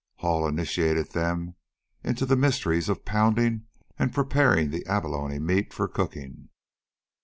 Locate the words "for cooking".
5.75-6.49